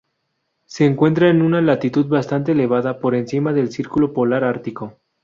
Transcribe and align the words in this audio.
Se 0.65 0.83
encuentra 0.83 1.29
en 1.29 1.43
una 1.43 1.61
latitud 1.61 2.07
bastante 2.07 2.53
elevada, 2.53 2.97
por 2.99 3.13
encima 3.13 3.53
del 3.53 3.71
Círculo 3.71 4.13
Polar 4.13 4.43
Ártico. 4.43 4.97